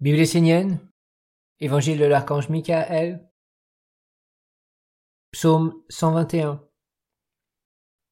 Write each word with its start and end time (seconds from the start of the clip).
Bible 0.00 0.20
essénienne, 0.20 0.78
Évangile 1.58 1.98
de 1.98 2.04
l'archange 2.04 2.48
Michael, 2.50 3.28
Psaume 5.32 5.74
121, 5.88 6.64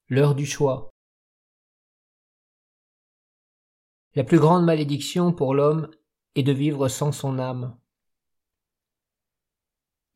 L'heure 0.09 0.35
du 0.35 0.47
choix. 0.47 0.91
La 4.17 4.25
plus 4.25 4.41
grande 4.41 4.65
malédiction 4.65 5.33
pour 5.33 5.55
l'homme 5.55 5.89
est 6.35 6.43
de 6.43 6.51
vivre 6.51 6.89
sans 6.89 7.13
son 7.13 7.39
âme. 7.39 7.79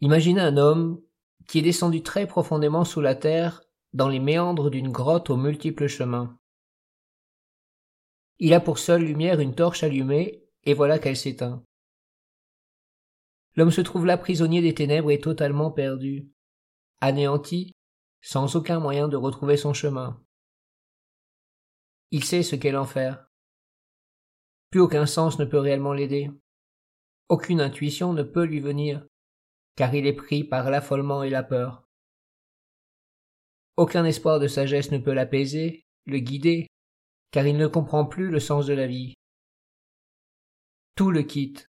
Imaginez 0.01 0.41
un 0.41 0.57
homme 0.57 1.01
qui 1.47 1.61
est 1.61 1.63
descendu 1.63 2.03
très 2.03 2.27
profondément 2.27 2.85
sous 2.85 3.01
la 3.01 3.15
terre 3.15 3.63
dans 3.93 4.09
les 4.09 4.19
méandres 4.19 4.71
d'une 4.71 4.91
grotte 4.91 5.31
aux 5.31 5.37
multiples 5.37 5.87
chemins. 5.87 6.37
Il 8.41 8.55
a 8.55 8.61
pour 8.61 8.81
seule 8.81 9.05
lumière 9.05 9.39
une 9.39 9.55
torche 9.55 9.85
allumée 9.85 10.50
et 10.65 10.75
voilà 10.75 10.99
qu'elle 10.99 11.17
s'éteint. 11.17 11.65
L'homme 13.57 13.71
se 13.71 13.81
trouve 13.81 14.07
là 14.07 14.17
prisonnier 14.17 14.63
des 14.63 14.75
ténèbres 14.75 15.11
et 15.11 15.21
totalement 15.21 15.71
perdu, 15.71 16.29
anéanti, 17.01 17.73
sans 18.23 18.57
aucun 18.57 18.79
moyen 18.81 19.09
de 19.09 19.17
retrouver 19.17 19.57
son 19.57 19.73
chemin. 19.73 20.23
Il 22.11 22.25
sait 22.25 22.43
ce 22.43 22.57
qu'est 22.57 22.73
l'enfer. 22.73 23.27
Plus 24.71 24.81
aucun 24.81 25.07
sens 25.07 25.39
ne 25.39 25.45
peut 25.45 25.59
réellement 25.59 25.93
l'aider. 25.93 26.31
Aucune 27.29 27.61
intuition 27.61 28.13
ne 28.13 28.23
peut 28.23 28.45
lui 28.45 28.61
venir, 28.61 29.07
car 29.77 29.95
il 29.95 30.07
est 30.07 30.13
pris 30.13 30.45
par 30.45 30.71
l'affolement 30.71 31.23
et 31.23 31.31
la 31.31 31.43
peur. 31.43 31.85
Aucun 33.77 34.05
espoir 34.05 34.41
de 34.41 34.49
sagesse 34.49 34.91
ne 34.91 34.99
peut 34.99 35.13
l'apaiser, 35.13 35.85
le 36.07 36.19
guider, 36.19 36.67
car 37.31 37.47
il 37.47 37.57
ne 37.57 37.67
comprend 37.67 38.05
plus 38.05 38.31
le 38.31 38.41
sens 38.41 38.67
de 38.67 38.75
la 38.75 38.87
vie 38.87 39.15
tout 41.01 41.11
le 41.11 41.23
quitte. 41.23 41.71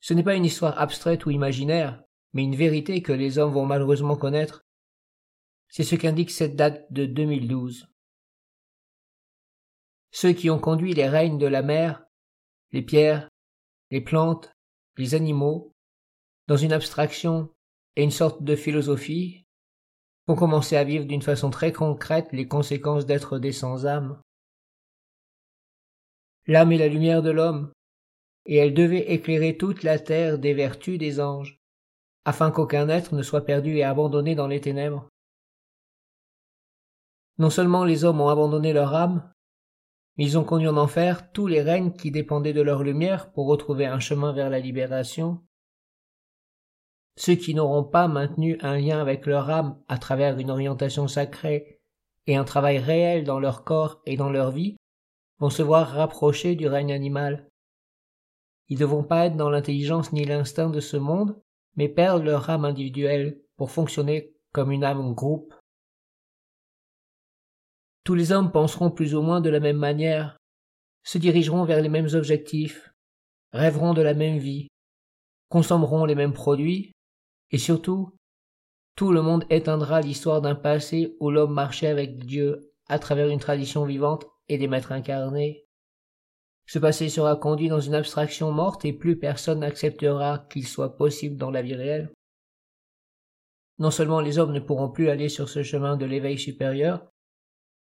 Ce 0.00 0.12
n'est 0.12 0.22
pas 0.22 0.34
une 0.34 0.44
histoire 0.44 0.78
abstraite 0.78 1.24
ou 1.24 1.30
imaginaire, 1.30 2.04
mais 2.34 2.42
une 2.42 2.54
vérité 2.54 3.00
que 3.00 3.12
les 3.12 3.38
hommes 3.38 3.54
vont 3.54 3.64
malheureusement 3.64 4.14
connaître. 4.14 4.66
C'est 5.70 5.84
ce 5.84 5.94
qu'indique 5.94 6.30
cette 6.30 6.54
date 6.54 6.84
de 6.92 7.06
2012. 7.06 7.88
Ceux 10.10 10.34
qui 10.34 10.50
ont 10.50 10.58
conduit 10.58 10.92
les 10.92 11.08
règnes 11.08 11.38
de 11.38 11.46
la 11.46 11.62
mer, 11.62 12.04
les 12.72 12.82
pierres, 12.82 13.30
les 13.90 14.02
plantes, 14.02 14.52
les 14.98 15.14
animaux, 15.14 15.72
dans 16.46 16.58
une 16.58 16.74
abstraction 16.74 17.48
et 17.96 18.02
une 18.02 18.10
sorte 18.10 18.42
de 18.42 18.54
philosophie, 18.54 19.46
vont 20.26 20.36
commencer 20.36 20.76
à 20.76 20.84
vivre 20.84 21.06
d'une 21.06 21.22
façon 21.22 21.48
très 21.48 21.72
concrète 21.72 22.28
les 22.32 22.48
conséquences 22.48 23.06
d'être 23.06 23.38
des 23.38 23.52
sans-âme. 23.52 24.20
L'âme 26.46 26.72
est 26.72 26.78
la 26.78 26.88
lumière 26.88 27.22
de 27.22 27.30
l'homme, 27.30 27.72
et 28.46 28.56
elle 28.56 28.74
devait 28.74 29.12
éclairer 29.12 29.56
toute 29.56 29.82
la 29.82 29.98
terre 29.98 30.38
des 30.38 30.52
vertus 30.52 30.98
des 30.98 31.20
anges, 31.20 31.58
afin 32.26 32.50
qu'aucun 32.50 32.88
être 32.88 33.14
ne 33.14 33.22
soit 33.22 33.46
perdu 33.46 33.76
et 33.76 33.84
abandonné 33.84 34.34
dans 34.34 34.46
les 34.46 34.60
ténèbres. 34.60 35.08
Non 37.38 37.50
seulement 37.50 37.84
les 37.84 38.04
hommes 38.04 38.20
ont 38.20 38.28
abandonné 38.28 38.72
leur 38.72 38.94
âme, 38.94 39.32
mais 40.16 40.24
ils 40.24 40.38
ont 40.38 40.44
conduit 40.44 40.68
en 40.68 40.76
enfer 40.76 41.32
tous 41.32 41.46
les 41.46 41.62
règnes 41.62 41.92
qui 41.92 42.10
dépendaient 42.10 42.52
de 42.52 42.60
leur 42.60 42.82
lumière 42.82 43.32
pour 43.32 43.46
retrouver 43.46 43.86
un 43.86 43.98
chemin 43.98 44.32
vers 44.32 44.50
la 44.50 44.60
libération. 44.60 45.42
Ceux 47.16 47.34
qui 47.34 47.54
n'auront 47.54 47.84
pas 47.84 48.06
maintenu 48.06 48.58
un 48.60 48.76
lien 48.76 49.00
avec 49.00 49.26
leur 49.26 49.48
âme 49.50 49.80
à 49.88 49.98
travers 49.98 50.38
une 50.38 50.50
orientation 50.50 51.08
sacrée 51.08 51.80
et 52.26 52.36
un 52.36 52.44
travail 52.44 52.78
réel 52.78 53.24
dans 53.24 53.40
leur 53.40 53.64
corps 53.64 54.02
et 54.04 54.16
dans 54.16 54.30
leur 54.30 54.50
vie 54.50 54.76
vont 55.38 55.50
se 55.50 55.62
voir 55.62 55.88
rapprochés 55.88 56.54
du 56.54 56.66
règne 56.66 56.92
animal. 56.92 57.48
Ils 58.68 58.78
ne 58.78 58.84
vont 58.84 59.04
pas 59.04 59.26
être 59.26 59.36
dans 59.36 59.50
l'intelligence 59.50 60.12
ni 60.12 60.24
l'instinct 60.24 60.70
de 60.70 60.80
ce 60.80 60.96
monde, 60.96 61.40
mais 61.76 61.88
perdre 61.88 62.24
leur 62.24 62.48
âme 62.48 62.64
individuelle 62.64 63.40
pour 63.56 63.70
fonctionner 63.70 64.34
comme 64.52 64.70
une 64.70 64.84
âme 64.84 65.14
groupe. 65.14 65.54
Tous 68.04 68.14
les 68.14 68.32
hommes 68.32 68.52
penseront 68.52 68.90
plus 68.90 69.14
ou 69.14 69.22
moins 69.22 69.40
de 69.40 69.50
la 69.50 69.60
même 69.60 69.78
manière, 69.78 70.36
se 71.02 71.18
dirigeront 71.18 71.64
vers 71.64 71.82
les 71.82 71.88
mêmes 71.88 72.08
objectifs, 72.14 72.92
rêveront 73.52 73.94
de 73.94 74.02
la 74.02 74.14
même 74.14 74.38
vie, 74.38 74.68
consommeront 75.48 76.04
les 76.04 76.14
mêmes 76.14 76.32
produits, 76.32 76.92
et 77.50 77.58
surtout, 77.58 78.16
tout 78.96 79.12
le 79.12 79.22
monde 79.22 79.44
éteindra 79.50 80.00
l'histoire 80.00 80.40
d'un 80.40 80.54
passé 80.54 81.16
où 81.20 81.30
l'homme 81.30 81.52
marchait 81.52 81.88
avec 81.88 82.24
Dieu 82.24 82.72
à 82.86 82.98
travers 82.98 83.28
une 83.28 83.40
tradition 83.40 83.84
vivante 83.84 84.26
et 84.48 84.58
des 84.58 84.68
maîtres 84.68 84.92
incarnés. 84.92 85.66
Ce 86.66 86.78
passé 86.78 87.08
sera 87.08 87.36
conduit 87.36 87.68
dans 87.68 87.80
une 87.80 87.94
abstraction 87.94 88.50
morte 88.50 88.84
et 88.84 88.92
plus 88.92 89.18
personne 89.18 89.60
n'acceptera 89.60 90.46
qu'il 90.50 90.66
soit 90.66 90.96
possible 90.96 91.36
dans 91.36 91.50
la 91.50 91.62
vie 91.62 91.74
réelle. 91.74 92.10
Non 93.78 93.90
seulement 93.90 94.20
les 94.20 94.38
hommes 94.38 94.52
ne 94.52 94.60
pourront 94.60 94.88
plus 94.88 95.08
aller 95.08 95.28
sur 95.28 95.48
ce 95.48 95.62
chemin 95.62 95.96
de 95.96 96.06
l'éveil 96.06 96.38
supérieur, 96.38 97.06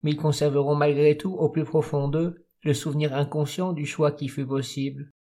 mais 0.03 0.13
ils 0.13 0.17
conserveront 0.17 0.75
malgré 0.75 1.17
tout 1.17 1.33
au 1.33 1.49
plus 1.51 1.65
profond 1.65 2.09
d'eux 2.09 2.47
le 2.63 2.75
souvenir 2.75 3.15
inconscient 3.15 3.73
du 3.73 3.87
choix 3.87 4.11
qui 4.11 4.29
fut 4.29 4.47
possible. 4.47 5.11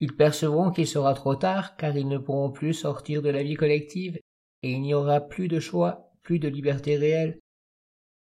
Ils 0.00 0.16
percevront 0.16 0.70
qu'il 0.70 0.86
sera 0.86 1.14
trop 1.14 1.36
tard 1.36 1.76
car 1.76 1.96
ils 1.96 2.08
ne 2.08 2.18
pourront 2.18 2.50
plus 2.50 2.74
sortir 2.74 3.22
de 3.22 3.30
la 3.30 3.42
vie 3.42 3.54
collective 3.54 4.18
et 4.62 4.72
il 4.72 4.82
n'y 4.82 4.94
aura 4.94 5.20
plus 5.20 5.48
de 5.48 5.60
choix, 5.60 6.10
plus 6.22 6.38
de 6.38 6.48
liberté 6.48 6.96
réelle, 6.96 7.38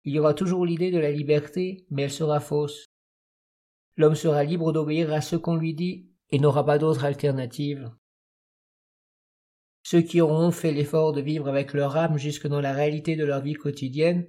il 0.04 0.14
y 0.14 0.18
aura 0.18 0.34
toujours 0.34 0.66
l'idée 0.66 0.90
de 0.90 0.98
la 0.98 1.10
liberté, 1.10 1.86
mais 1.90 2.02
elle 2.02 2.10
sera 2.10 2.40
fausse. 2.40 2.86
L'homme 3.96 4.14
sera 4.14 4.42
libre 4.42 4.72
d'obéir 4.72 5.12
à 5.12 5.20
ce 5.20 5.36
qu'on 5.36 5.56
lui 5.56 5.74
dit 5.74 6.08
et 6.30 6.38
n'aura 6.38 6.64
pas 6.64 6.78
d'autre 6.78 7.04
alternative. 7.04 7.90
Ceux 9.84 10.00
qui 10.00 10.20
auront 10.20 10.50
fait 10.50 10.72
l'effort 10.72 11.12
de 11.12 11.20
vivre 11.20 11.48
avec 11.48 11.74
leur 11.74 11.96
âme 11.96 12.16
jusque 12.16 12.46
dans 12.46 12.60
la 12.60 12.72
réalité 12.72 13.16
de 13.16 13.24
leur 13.24 13.42
vie 13.42 13.54
quotidienne, 13.54 14.28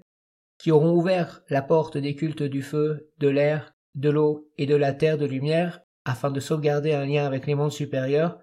qui 0.58 0.72
auront 0.72 0.94
ouvert 0.94 1.42
la 1.50 1.62
porte 1.62 1.98
des 1.98 2.16
cultes 2.16 2.44
du 2.44 2.62
feu, 2.62 3.12
de 3.20 3.28
l'air, 3.28 3.74
de 3.96 4.10
l'eau 4.10 4.50
et 4.58 4.66
de 4.66 4.76
la 4.76 4.94
terre 4.94 5.18
de 5.18 5.26
lumière, 5.26 5.82
afin 6.06 6.32
de 6.32 6.40
sauvegarder 6.40 6.94
un 6.94 7.06
lien 7.06 7.26
avec 7.26 7.48
les 7.48 7.56
mondes 7.56 7.72
supérieurs, 7.72 8.40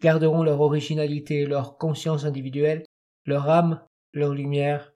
garderont 0.00 0.42
leur 0.42 0.60
originalité, 0.60 1.46
leur 1.46 1.76
conscience 1.78 2.24
individuelle, 2.24 2.84
leur 3.26 3.48
âme, 3.48 3.80
leur 4.12 4.34
lumière, 4.34 4.91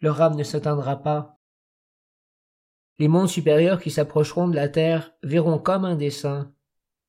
leur 0.00 0.20
âme 0.20 0.36
ne 0.36 0.42
s'atteindra 0.42 0.96
pas. 1.02 1.38
Les 2.98 3.08
mondes 3.08 3.28
supérieurs 3.28 3.80
qui 3.80 3.90
s'approcheront 3.90 4.48
de 4.48 4.56
la 4.56 4.68
terre 4.68 5.12
verront 5.22 5.58
comme 5.58 5.84
un 5.84 5.96
dessin 5.96 6.52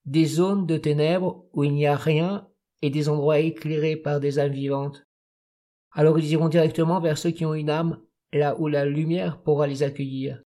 des 0.06 0.26
zones 0.26 0.66
de 0.66 0.78
ténèbres 0.78 1.46
où 1.54 1.64
il 1.64 1.74
n'y 1.74 1.86
a 1.86 1.96
rien 1.96 2.48
et 2.82 2.90
des 2.90 3.10
endroits 3.10 3.40
éclairés 3.40 3.96
par 3.96 4.20
des 4.20 4.40
âmes 4.40 4.52
vivantes. 4.52 5.06
Alors 5.92 6.18
ils 6.18 6.32
iront 6.32 6.50
directement 6.50 7.00
vers 7.00 7.18
ceux 7.18 7.32
qui 7.32 7.46
ont 7.46 7.54
une 7.54 7.70
âme, 7.70 8.02
là 8.34 8.60
où 8.60 8.68
la 8.68 8.86
lumière 8.86 9.42
pourra 9.42 9.68
les 9.68 9.84
accueillir. 9.84 10.42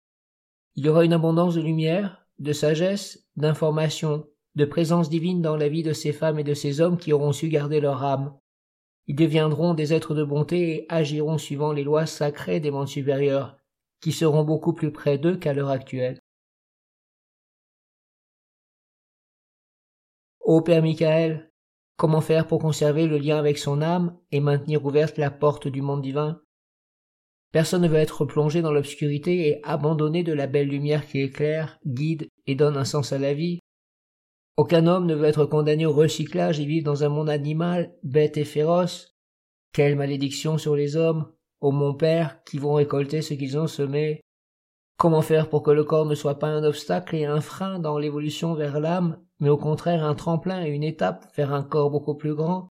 Il 0.76 0.86
y 0.86 0.88
aura 0.88 1.04
une 1.04 1.12
abondance 1.12 1.54
de 1.54 1.60
lumière, 1.60 2.24
de 2.38 2.52
sagesse, 2.52 3.28
d'information, 3.36 4.26
de 4.54 4.64
présence 4.64 5.10
divine 5.10 5.42
dans 5.42 5.56
la 5.56 5.68
vie 5.68 5.82
de 5.82 5.92
ces 5.92 6.12
femmes 6.12 6.38
et 6.38 6.44
de 6.44 6.54
ces 6.54 6.80
hommes 6.80 6.96
qui 6.96 7.12
auront 7.12 7.32
su 7.32 7.48
garder 7.48 7.80
leur 7.80 8.02
âme. 8.02 8.38
Ils 9.06 9.16
deviendront 9.16 9.74
des 9.74 9.92
êtres 9.92 10.14
de 10.14 10.24
bonté 10.24 10.70
et 10.70 10.86
agiront 10.88 11.38
suivant 11.38 11.72
les 11.72 11.82
lois 11.82 12.06
sacrées 12.06 12.60
des 12.60 12.70
mondes 12.70 12.88
supérieurs, 12.88 13.56
qui 14.00 14.12
seront 14.12 14.44
beaucoup 14.44 14.72
plus 14.72 14.92
près 14.92 15.18
d'eux 15.18 15.36
qu'à 15.36 15.52
l'heure 15.52 15.70
actuelle. 15.70 16.20
Ô 20.40 20.60
Père 20.60 20.82
Michael, 20.82 21.50
comment 21.96 22.20
faire 22.20 22.46
pour 22.46 22.60
conserver 22.60 23.06
le 23.06 23.18
lien 23.18 23.38
avec 23.38 23.58
son 23.58 23.80
âme 23.80 24.18
et 24.30 24.40
maintenir 24.40 24.84
ouverte 24.84 25.18
la 25.18 25.30
porte 25.30 25.68
du 25.68 25.82
monde 25.82 26.02
divin? 26.02 26.40
Personne 27.52 27.82
ne 27.82 27.88
veut 27.88 27.98
être 27.98 28.24
plongé 28.24 28.62
dans 28.62 28.72
l'obscurité 28.72 29.48
et 29.48 29.60
abandonné 29.62 30.22
de 30.22 30.32
la 30.32 30.46
belle 30.46 30.68
lumière 30.68 31.06
qui 31.06 31.20
éclaire, 31.20 31.78
guide 31.86 32.28
et 32.46 32.54
donne 32.54 32.76
un 32.76 32.84
sens 32.84 33.12
à 33.12 33.18
la 33.18 33.34
vie. 33.34 33.60
Aucun 34.56 34.86
homme 34.86 35.06
ne 35.06 35.14
veut 35.14 35.24
être 35.24 35.46
condamné 35.46 35.86
au 35.86 35.92
recyclage 35.92 36.60
et 36.60 36.66
vivre 36.66 36.84
dans 36.84 37.04
un 37.04 37.08
monde 37.08 37.30
animal, 37.30 37.96
bête 38.02 38.36
et 38.36 38.44
féroce. 38.44 39.16
Quelle 39.72 39.96
malédiction 39.96 40.58
sur 40.58 40.76
les 40.76 40.96
hommes, 40.96 41.32
ô 41.60 41.70
mon 41.70 41.94
père, 41.94 42.42
qui 42.44 42.58
vont 42.58 42.74
récolter 42.74 43.22
ce 43.22 43.32
qu'ils 43.32 43.58
ont 43.58 43.66
semé. 43.66 44.20
Comment 44.98 45.22
faire 45.22 45.48
pour 45.48 45.62
que 45.62 45.70
le 45.70 45.84
corps 45.84 46.04
ne 46.04 46.14
soit 46.14 46.38
pas 46.38 46.48
un 46.48 46.64
obstacle 46.64 47.16
et 47.16 47.24
un 47.24 47.40
frein 47.40 47.78
dans 47.78 47.98
l'évolution 47.98 48.54
vers 48.54 48.78
l'âme, 48.78 49.24
mais 49.40 49.48
au 49.48 49.56
contraire 49.56 50.04
un 50.04 50.14
tremplin 50.14 50.64
et 50.64 50.68
une 50.68 50.84
étape 50.84 51.34
vers 51.34 51.54
un 51.54 51.62
corps 51.62 51.90
beaucoup 51.90 52.14
plus 52.14 52.34
grand? 52.34 52.68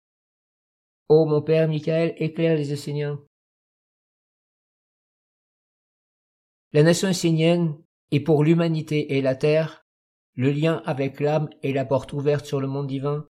Ô 1.10 1.26
mon 1.26 1.42
père 1.42 1.68
Michael, 1.68 2.16
éclaire 2.18 2.58
les 2.58 2.74
Esséniens. 2.74 3.22
La 6.74 6.84
nation 6.84 7.08
essénienne 7.08 7.78
est 8.12 8.20
pour 8.20 8.44
l'humanité 8.44 9.16
et 9.16 9.22
la 9.22 9.36
terre 9.36 9.87
le 10.38 10.52
lien 10.52 10.84
avec 10.86 11.20
l'âme 11.20 11.50
est 11.64 11.74
la 11.74 11.84
porte 11.84 12.14
ouverte 12.14 12.46
sur 12.46 12.62
le 12.62 12.68
monde 12.68 12.86
divin. 12.86 13.28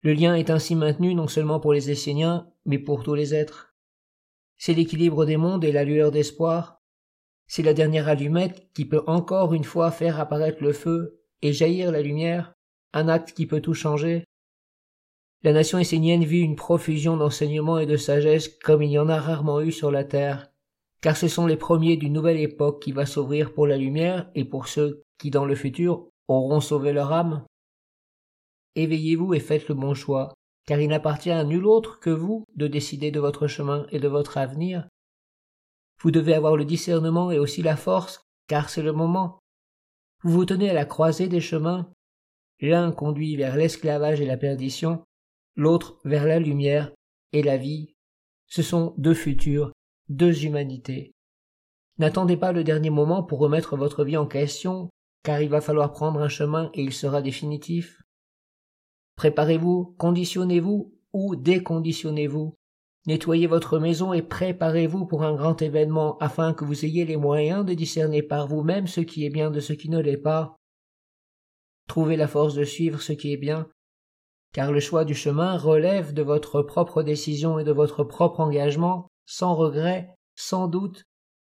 Le 0.00 0.14
lien 0.14 0.34
est 0.34 0.48
ainsi 0.48 0.74
maintenu 0.74 1.14
non 1.14 1.28
seulement 1.28 1.60
pour 1.60 1.74
les 1.74 1.90
Esséniens, 1.90 2.50
mais 2.64 2.78
pour 2.78 3.04
tous 3.04 3.14
les 3.14 3.34
êtres. 3.34 3.74
C'est 4.56 4.72
l'équilibre 4.72 5.26
des 5.26 5.36
mondes 5.36 5.64
et 5.64 5.70
la 5.70 5.84
lueur 5.84 6.10
d'espoir. 6.10 6.80
C'est 7.46 7.62
la 7.62 7.74
dernière 7.74 8.08
allumette 8.08 8.72
qui 8.72 8.86
peut 8.86 9.04
encore 9.06 9.52
une 9.52 9.64
fois 9.64 9.90
faire 9.90 10.18
apparaître 10.18 10.62
le 10.62 10.72
feu 10.72 11.20
et 11.42 11.52
jaillir 11.52 11.92
la 11.92 12.00
lumière, 12.00 12.54
un 12.94 13.08
acte 13.08 13.32
qui 13.32 13.46
peut 13.46 13.60
tout 13.60 13.74
changer. 13.74 14.24
La 15.42 15.52
nation 15.52 15.78
essénienne 15.78 16.24
vit 16.24 16.40
une 16.40 16.56
profusion 16.56 17.18
d'enseignements 17.18 17.78
et 17.78 17.86
de 17.86 17.98
sagesse 17.98 18.48
comme 18.48 18.82
il 18.82 18.92
y 18.92 18.98
en 18.98 19.10
a 19.10 19.20
rarement 19.20 19.60
eu 19.60 19.72
sur 19.72 19.90
la 19.90 20.04
terre, 20.04 20.51
car 21.02 21.16
ce 21.16 21.28
sont 21.28 21.46
les 21.46 21.56
premiers 21.56 21.96
d'une 21.96 22.12
nouvelle 22.12 22.38
époque 22.38 22.80
qui 22.80 22.92
va 22.92 23.06
s'ouvrir 23.06 23.52
pour 23.52 23.66
la 23.66 23.76
lumière 23.76 24.30
et 24.34 24.44
pour 24.44 24.68
ceux 24.68 25.02
qui 25.18 25.30
dans 25.30 25.44
le 25.44 25.56
futur 25.56 26.08
auront 26.28 26.60
sauvé 26.60 26.92
leur 26.92 27.12
âme. 27.12 27.44
Éveillez-vous 28.76 29.34
et 29.34 29.40
faites 29.40 29.68
le 29.68 29.74
bon 29.74 29.94
choix, 29.94 30.32
car 30.64 30.80
il 30.80 30.88
n'appartient 30.88 31.30
à 31.30 31.44
nul 31.44 31.66
autre 31.66 31.98
que 31.98 32.08
vous 32.08 32.44
de 32.54 32.68
décider 32.68 33.10
de 33.10 33.18
votre 33.20 33.48
chemin 33.48 33.86
et 33.90 33.98
de 33.98 34.08
votre 34.08 34.38
avenir. 34.38 34.88
Vous 36.00 36.12
devez 36.12 36.34
avoir 36.34 36.56
le 36.56 36.64
discernement 36.64 37.32
et 37.32 37.38
aussi 37.38 37.62
la 37.62 37.76
force, 37.76 38.22
car 38.46 38.70
c'est 38.70 38.82
le 38.82 38.92
moment. 38.92 39.40
Vous 40.22 40.30
vous 40.30 40.44
tenez 40.44 40.70
à 40.70 40.74
la 40.74 40.84
croisée 40.84 41.28
des 41.28 41.40
chemins. 41.40 41.92
L'un 42.60 42.92
conduit 42.92 43.34
vers 43.34 43.56
l'esclavage 43.56 44.20
et 44.20 44.26
la 44.26 44.36
perdition, 44.36 45.02
l'autre 45.56 45.98
vers 46.04 46.26
la 46.26 46.38
lumière 46.38 46.92
et 47.32 47.42
la 47.42 47.56
vie. 47.56 47.92
Ce 48.46 48.62
sont 48.62 48.94
deux 48.98 49.14
futurs, 49.14 49.71
deux 50.08 50.44
humanités. 50.44 51.12
N'attendez 51.98 52.36
pas 52.36 52.52
le 52.52 52.64
dernier 52.64 52.90
moment 52.90 53.22
pour 53.22 53.38
remettre 53.38 53.76
votre 53.76 54.04
vie 54.04 54.16
en 54.16 54.26
question, 54.26 54.90
car 55.22 55.40
il 55.40 55.48
va 55.48 55.60
falloir 55.60 55.92
prendre 55.92 56.20
un 56.20 56.28
chemin 56.28 56.70
et 56.74 56.82
il 56.82 56.92
sera 56.92 57.22
définitif. 57.22 58.02
Préparez-vous, 59.16 59.94
conditionnez-vous 59.98 60.94
ou 61.12 61.36
déconditionnez-vous. 61.36 62.54
Nettoyez 63.06 63.46
votre 63.46 63.78
maison 63.78 64.12
et 64.12 64.22
préparez-vous 64.22 65.06
pour 65.06 65.24
un 65.24 65.34
grand 65.34 65.60
événement 65.60 66.16
afin 66.18 66.54
que 66.54 66.64
vous 66.64 66.84
ayez 66.84 67.04
les 67.04 67.16
moyens 67.16 67.64
de 67.64 67.74
discerner 67.74 68.22
par 68.22 68.46
vous-même 68.46 68.86
ce 68.86 69.00
qui 69.00 69.26
est 69.26 69.30
bien 69.30 69.50
de 69.50 69.60
ce 69.60 69.72
qui 69.72 69.88
ne 69.90 69.98
l'est 69.98 70.16
pas. 70.16 70.56
Trouvez 71.88 72.16
la 72.16 72.28
force 72.28 72.54
de 72.54 72.64
suivre 72.64 73.02
ce 73.02 73.12
qui 73.12 73.32
est 73.32 73.36
bien, 73.36 73.68
car 74.52 74.70
le 74.70 74.80
choix 74.80 75.04
du 75.04 75.14
chemin 75.14 75.56
relève 75.56 76.12
de 76.12 76.22
votre 76.22 76.62
propre 76.62 77.02
décision 77.02 77.58
et 77.58 77.64
de 77.64 77.72
votre 77.72 78.04
propre 78.04 78.40
engagement, 78.40 79.08
sans 79.32 79.54
regret, 79.54 80.14
sans 80.34 80.68
doute, 80.68 81.04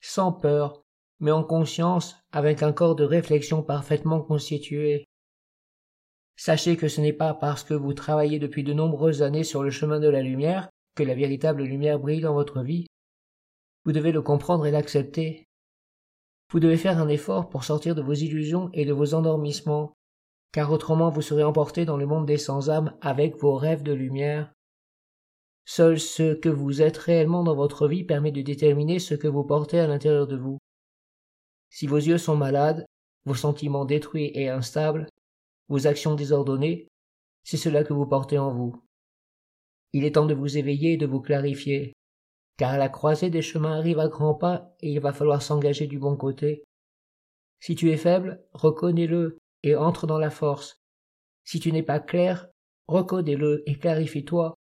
sans 0.02 0.32
peur, 0.32 0.82
mais 1.18 1.30
en 1.30 1.42
conscience, 1.42 2.14
avec 2.30 2.62
un 2.62 2.74
corps 2.74 2.94
de 2.94 3.04
réflexion 3.04 3.62
parfaitement 3.62 4.20
constitué. 4.20 5.06
Sachez 6.36 6.76
que 6.76 6.88
ce 6.88 7.00
n'est 7.00 7.14
pas 7.14 7.32
parce 7.32 7.64
que 7.64 7.72
vous 7.72 7.94
travaillez 7.94 8.38
depuis 8.38 8.64
de 8.64 8.74
nombreuses 8.74 9.22
années 9.22 9.44
sur 9.44 9.62
le 9.62 9.70
chemin 9.70 9.98
de 9.98 10.10
la 10.10 10.20
lumière 10.20 10.68
que 10.94 11.02
la 11.02 11.14
véritable 11.14 11.62
lumière 11.62 11.98
brille 11.98 12.20
dans 12.20 12.34
votre 12.34 12.60
vie. 12.60 12.86
Vous 13.86 13.92
devez 13.92 14.12
le 14.12 14.20
comprendre 14.20 14.66
et 14.66 14.70
l'accepter. 14.70 15.46
Vous 16.52 16.60
devez 16.60 16.76
faire 16.76 16.98
un 16.98 17.08
effort 17.08 17.48
pour 17.48 17.64
sortir 17.64 17.94
de 17.94 18.02
vos 18.02 18.12
illusions 18.12 18.68
et 18.74 18.84
de 18.84 18.92
vos 18.92 19.14
endormissements, 19.14 19.94
car 20.52 20.70
autrement 20.70 21.08
vous 21.08 21.22
serez 21.22 21.44
emporté 21.44 21.86
dans 21.86 21.96
le 21.96 22.04
monde 22.04 22.26
des 22.26 22.36
sans-âmes 22.36 22.94
avec 23.00 23.38
vos 23.38 23.54
rêves 23.54 23.82
de 23.82 23.94
lumière. 23.94 24.52
Seul 25.72 26.00
ce 26.00 26.34
que 26.34 26.48
vous 26.48 26.82
êtes 26.82 26.96
réellement 26.96 27.44
dans 27.44 27.54
votre 27.54 27.86
vie 27.86 28.02
permet 28.02 28.32
de 28.32 28.42
déterminer 28.42 28.98
ce 28.98 29.14
que 29.14 29.28
vous 29.28 29.44
portez 29.44 29.78
à 29.78 29.86
l'intérieur 29.86 30.26
de 30.26 30.36
vous. 30.36 30.58
Si 31.68 31.86
vos 31.86 31.98
yeux 31.98 32.18
sont 32.18 32.34
malades, 32.34 32.84
vos 33.24 33.36
sentiments 33.36 33.84
détruits 33.84 34.32
et 34.34 34.48
instables, 34.48 35.06
vos 35.68 35.86
actions 35.86 36.16
désordonnées, 36.16 36.88
c'est 37.44 37.56
cela 37.56 37.84
que 37.84 37.92
vous 37.92 38.04
portez 38.04 38.36
en 38.36 38.52
vous. 38.52 38.82
Il 39.92 40.04
est 40.04 40.16
temps 40.16 40.26
de 40.26 40.34
vous 40.34 40.58
éveiller 40.58 40.94
et 40.94 40.96
de 40.96 41.06
vous 41.06 41.20
clarifier, 41.20 41.92
car 42.56 42.76
la 42.76 42.88
croisée 42.88 43.30
des 43.30 43.40
chemins 43.40 43.78
arrive 43.78 44.00
à 44.00 44.08
grands 44.08 44.34
pas 44.34 44.74
et 44.80 44.90
il 44.90 44.98
va 44.98 45.12
falloir 45.12 45.40
s'engager 45.40 45.86
du 45.86 46.00
bon 46.00 46.16
côté. 46.16 46.64
Si 47.60 47.76
tu 47.76 47.92
es 47.92 47.96
faible, 47.96 48.42
reconnais-le 48.54 49.38
et 49.62 49.76
entre 49.76 50.08
dans 50.08 50.18
la 50.18 50.30
force. 50.30 50.80
Si 51.44 51.60
tu 51.60 51.70
n'es 51.70 51.84
pas 51.84 52.00
clair, 52.00 52.48
reconnais-le 52.88 53.62
et 53.66 53.78
clarifie-toi. 53.78 54.56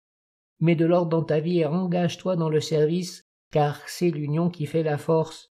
Mets 0.59 0.75
de 0.75 0.85
l'ordre 0.85 1.09
dans 1.09 1.23
ta 1.23 1.39
vie 1.39 1.59
et 1.59 1.65
engage-toi 1.65 2.35
dans 2.35 2.49
le 2.49 2.59
service, 2.59 3.23
car 3.51 3.87
c'est 3.87 4.11
l'union 4.11 4.49
qui 4.49 4.65
fait 4.65 4.83
la 4.83 4.97
force. 4.97 5.51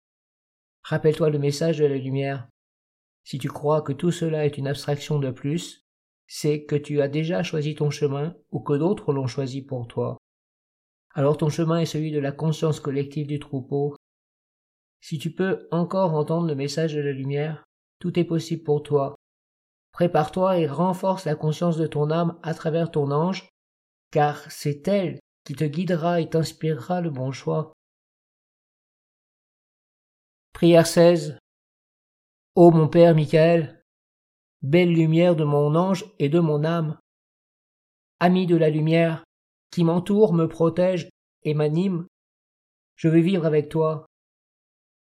Rappelle-toi 0.84 1.30
le 1.30 1.40
message 1.40 1.78
de 1.78 1.86
la 1.86 1.98
lumière. 1.98 2.48
Si 3.24 3.38
tu 3.38 3.48
crois 3.48 3.82
que 3.82 3.94
tout 3.94 4.12
cela 4.12 4.46
est 4.46 4.58
une 4.58 4.68
abstraction 4.68 5.20
de 5.20 5.32
plus, 5.32 5.86
c'est 6.28 6.66
que 6.66 6.76
tu 6.76 7.02
as 7.02 7.08
déjà 7.08 7.44
choisi 7.44 7.76
ton 7.76 7.90
chemin 7.90 8.36
ou 8.52 8.60
que 8.60 8.74
d'autres 8.74 9.14
l'ont 9.14 9.28
choisi 9.28 9.62
pour 9.62 9.88
toi. 9.88 10.18
Alors 11.14 11.38
ton 11.38 11.50
chemin 11.50 11.80
est 11.80 11.86
celui 11.86 12.12
de 12.12 12.20
la 12.20 12.32
conscience 12.32 12.80
collective 12.80 13.28
du 13.28 13.40
troupeau. 13.40 13.96
Si 15.02 15.18
tu 15.18 15.32
peux 15.32 15.68
encore 15.72 16.14
entendre 16.14 16.48
le 16.48 16.56
message 16.56 16.94
de 16.94 17.02
la 17.02 17.12
lumière, 17.12 17.64
tout 18.00 18.20
est 18.20 18.26
possible 18.26 18.64
pour 18.64 18.84
toi. 18.84 19.16
Prépare-toi 19.92 20.60
et 20.60 20.68
renforce 20.68 21.26
la 21.26 21.36
conscience 21.36 21.78
de 21.78 21.88
ton 21.88 22.12
âme 22.12 22.38
à 22.44 22.54
travers 22.54 22.92
ton 22.92 23.12
ange, 23.12 23.48
car 24.16 24.50
c'est 24.50 24.88
elle 24.88 25.20
qui 25.44 25.56
te 25.56 25.66
guidera 25.66 26.22
et 26.22 26.30
t'inspirera 26.30 27.02
le 27.02 27.10
bon 27.10 27.34
choix. 27.34 27.74
Prière 30.54 30.88
16 30.88 31.38
Ô 32.56 32.72
mon 32.72 32.88
Père 32.88 33.14
Michael, 33.14 33.84
belle 34.62 34.94
lumière 34.94 35.36
de 35.36 35.44
mon 35.44 35.76
ange 35.76 36.06
et 36.18 36.30
de 36.30 36.40
mon 36.40 36.64
âme, 36.64 36.98
ami 38.22 38.48
de 38.48 38.56
la 38.56 38.70
lumière, 38.70 39.26
qui 39.70 39.84
m'entoure, 39.84 40.32
me 40.32 40.48
protège 40.48 41.10
et 41.44 41.54
m'anime, 41.54 42.08
je 42.96 43.10
veux 43.10 43.20
vivre 43.20 43.46
avec 43.46 43.68
toi. 43.68 44.06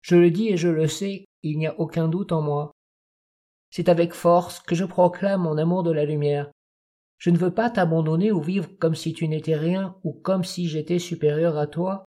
Je 0.02 0.14
le 0.14 0.30
dis 0.30 0.46
et 0.46 0.56
je 0.56 0.68
le 0.68 0.86
sais, 0.86 1.24
il 1.42 1.58
n'y 1.58 1.66
a 1.66 1.76
aucun 1.80 2.06
doute 2.06 2.30
en 2.30 2.40
moi. 2.40 2.70
C'est 3.72 3.88
avec 3.88 4.14
force 4.14 4.60
que 4.60 4.76
je 4.76 4.84
proclame 4.84 5.42
mon 5.42 5.58
amour 5.58 5.82
de 5.82 5.90
la 5.90 6.04
lumière. 6.04 6.52
Je 7.22 7.30
ne 7.30 7.38
veux 7.38 7.54
pas 7.54 7.70
t'abandonner 7.70 8.32
ou 8.32 8.40
vivre 8.40 8.68
comme 8.80 8.96
si 8.96 9.12
tu 9.12 9.28
n'étais 9.28 9.54
rien 9.54 9.94
ou 10.02 10.12
comme 10.12 10.42
si 10.42 10.66
j'étais 10.66 10.98
supérieur 10.98 11.56
à 11.56 11.68
toi. 11.68 12.04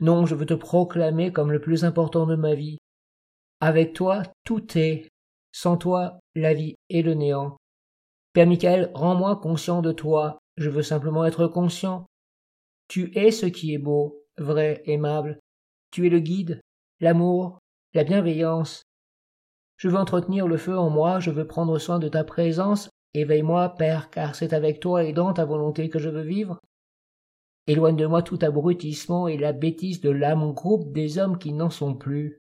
Non, 0.00 0.26
je 0.26 0.34
veux 0.34 0.44
te 0.44 0.52
proclamer 0.52 1.32
comme 1.32 1.50
le 1.50 1.62
plus 1.62 1.86
important 1.86 2.26
de 2.26 2.36
ma 2.36 2.54
vie, 2.54 2.76
avec 3.62 3.94
toi, 3.94 4.22
tout 4.44 4.76
est. 4.76 5.08
Sans 5.50 5.78
toi, 5.78 6.20
la 6.34 6.52
vie 6.52 6.74
est 6.90 7.00
le 7.00 7.14
néant. 7.14 7.56
Père 8.34 8.46
Michael, 8.46 8.90
rends-moi 8.92 9.36
conscient 9.36 9.80
de 9.80 9.90
toi. 9.90 10.38
Je 10.58 10.68
veux 10.68 10.82
simplement 10.82 11.24
être 11.24 11.46
conscient. 11.46 12.04
Tu 12.88 13.16
es 13.16 13.30
ce 13.30 13.46
qui 13.46 13.72
est 13.72 13.78
beau, 13.78 14.22
vrai, 14.36 14.82
aimable. 14.84 15.40
Tu 15.90 16.06
es 16.06 16.10
le 16.10 16.18
guide, 16.18 16.60
l'amour, 17.00 17.60
la 17.94 18.04
bienveillance. 18.04 18.82
Je 19.78 19.88
veux 19.88 19.96
entretenir 19.96 20.46
le 20.46 20.58
feu 20.58 20.76
en 20.76 20.90
moi, 20.90 21.18
je 21.18 21.30
veux 21.30 21.46
prendre 21.46 21.78
soin 21.78 21.98
de 21.98 22.08
ta 22.08 22.22
présence. 22.22 22.90
Éveille-moi, 23.14 23.68
Père, 23.76 24.10
car 24.10 24.34
c'est 24.34 24.52
avec 24.52 24.80
toi 24.80 25.04
et 25.04 25.12
dans 25.12 25.32
ta 25.32 25.44
volonté 25.44 25.88
que 25.88 26.00
je 26.00 26.08
veux 26.08 26.22
vivre. 26.22 26.60
Éloigne 27.66 27.96
de 27.96 28.06
moi 28.06 28.22
tout 28.22 28.38
abrutissement 28.42 29.28
et 29.28 29.38
la 29.38 29.52
bêtise 29.52 30.00
de 30.00 30.10
l'âme 30.10 30.52
groupe 30.52 30.92
des 30.92 31.18
hommes 31.18 31.38
qui 31.38 31.52
n'en 31.52 31.70
sont 31.70 31.94
plus. 31.94 32.38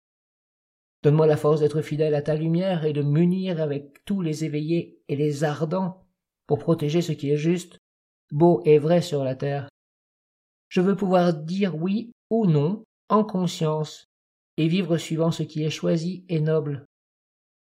Donne-moi 1.04 1.28
la 1.28 1.38
force 1.38 1.60
d'être 1.60 1.82
fidèle 1.82 2.16
à 2.16 2.22
ta 2.22 2.36
lumière 2.36 2.86
et 2.86 2.94
de 2.94 3.02
m'unir 3.02 3.62
avec 3.62 4.04
tous 4.06 4.22
les 4.22 4.46
éveillés 4.46 5.02
et 5.08 5.16
les 5.16 5.44
ardents 5.44 6.08
pour 6.48 6.60
protéger 6.60 7.02
ce 7.02 7.12
qui 7.12 7.32
est 7.32 7.38
juste, 7.38 7.78
beau 8.32 8.62
et 8.66 8.80
vrai 8.80 9.02
sur 9.02 9.24
la 9.24 9.36
terre. 9.36 9.70
Je 10.70 10.82
veux 10.82 10.96
pouvoir 10.96 11.34
dire 11.34 11.76
oui 11.76 12.12
ou 12.30 12.46
non 12.46 12.84
en 13.10 13.24
conscience 13.24 14.06
et 14.58 14.68
vivre 14.68 14.98
suivant 14.98 15.32
ce 15.32 15.44
qui 15.44 15.64
est 15.64 15.70
choisi 15.70 16.24
et 16.30 16.40
noble. 16.40 16.86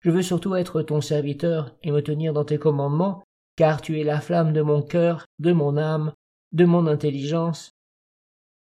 Je 0.08 0.12
veux 0.14 0.22
surtout 0.22 0.56
être 0.56 0.82
ton 0.84 1.02
serviteur 1.02 1.76
et 1.84 1.92
me 1.92 2.02
tenir 2.02 2.32
dans 2.32 2.46
tes 2.46 2.58
commandements, 2.58 3.26
car 3.58 3.82
tu 3.82 4.00
es 4.00 4.06
la 4.06 4.22
flamme 4.22 4.54
de 4.54 4.62
mon 4.62 4.82
cœur, 4.82 5.26
de 5.40 5.52
mon 5.52 5.76
âme, 5.76 6.14
de 6.54 6.64
mon 6.64 6.88
intelligence. 6.88 7.72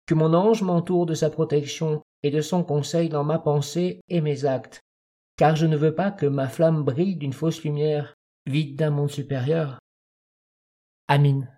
Que 0.05 0.13
mon 0.13 0.35
ange 0.35 0.61
m'entoure 0.61 1.07
de 1.07 1.15
sa 1.15 1.31
protection 1.31 2.03
et 2.23 2.31
de 2.31 2.43
son 2.43 2.63
conseil 2.63 3.09
dans 3.09 3.25
ma 3.25 3.39
pensée 3.39 4.03
et 4.11 4.21
mes 4.21 4.45
actes, 4.45 4.83
car 5.39 5.57
je 5.57 5.65
ne 5.65 5.79
veux 5.79 5.95
pas 5.95 6.11
que 6.11 6.27
ma 6.27 6.51
flamme 6.51 6.85
brille 6.85 7.17
d'une 7.17 7.33
fausse 7.33 7.65
lumière, 7.65 8.13
vide 8.45 8.77
d'un 8.77 8.91
monde 8.91 9.11
supérieur. 9.11 9.79
Amin. 11.09 11.49